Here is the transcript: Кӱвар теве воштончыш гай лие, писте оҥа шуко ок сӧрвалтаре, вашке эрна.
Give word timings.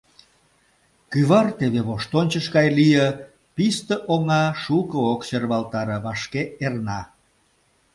Кӱвар 1.11 1.47
теве 1.59 1.81
воштончыш 1.87 2.45
гай 2.55 2.67
лие, 2.77 3.07
писте 3.55 3.95
оҥа 4.13 4.43
шуко 4.63 4.97
ок 5.13 5.21
сӧрвалтаре, 5.27 5.97
вашке 6.05 6.43
эрна. 6.65 7.01